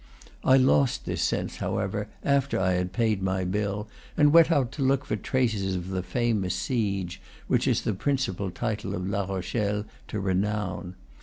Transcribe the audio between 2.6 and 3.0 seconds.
had